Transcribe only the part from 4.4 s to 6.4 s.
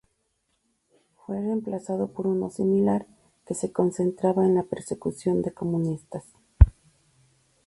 en la persecución de comunistas.